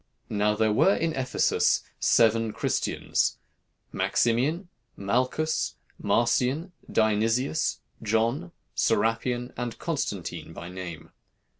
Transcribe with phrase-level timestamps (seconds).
[0.31, 3.37] "Now there were in Ephesus seven Christians,
[3.91, 11.11] Maximian, Malchus, Marcian, Dionysius, John, Serapion, and Constantine by name.